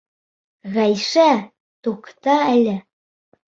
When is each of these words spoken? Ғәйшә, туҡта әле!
Ғәйшә, 0.77 1.27
туҡта 1.89 2.41
әле! 2.57 2.77